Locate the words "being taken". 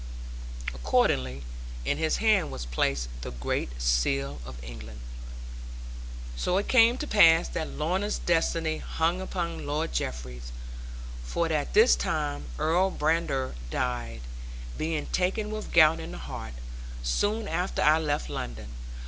14.75-15.51